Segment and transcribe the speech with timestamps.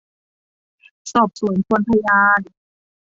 [1.13, 2.41] สอบสวนทวนพยาน